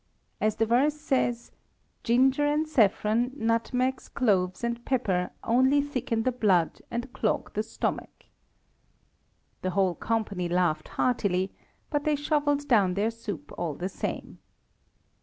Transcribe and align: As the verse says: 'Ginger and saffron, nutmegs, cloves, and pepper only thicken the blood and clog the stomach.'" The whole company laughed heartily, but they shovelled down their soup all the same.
As 0.39 0.55
the 0.55 0.65
verse 0.65 0.95
says: 0.99 1.51
'Ginger 2.03 2.43
and 2.43 2.67
saffron, 2.67 3.29
nutmegs, 3.35 4.09
cloves, 4.09 4.63
and 4.63 4.83
pepper 4.83 5.29
only 5.43 5.79
thicken 5.79 6.23
the 6.23 6.31
blood 6.31 6.81
and 6.89 7.13
clog 7.13 7.53
the 7.53 7.61
stomach.'" 7.61 8.25
The 9.61 9.69
whole 9.77 9.93
company 9.93 10.49
laughed 10.49 10.87
heartily, 10.87 11.51
but 11.91 12.03
they 12.03 12.15
shovelled 12.15 12.67
down 12.67 12.95
their 12.95 13.11
soup 13.11 13.51
all 13.59 13.75
the 13.75 13.89
same. 13.89 14.39